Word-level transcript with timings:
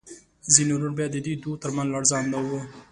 ځینې 0.53 0.75
نور 0.81 0.91
بیا 0.97 1.07
د 1.11 1.17
دې 1.25 1.33
دوو 1.43 1.59
تر 1.63 1.69
منځ 1.75 1.87
لړزانده 1.93 2.37
وو. 2.41 2.59